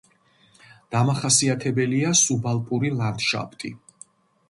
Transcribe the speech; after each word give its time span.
დამახასიათებელია 0.95 2.17
სუბალპური 2.25 2.95
ლანდშაფტი. 2.99 3.77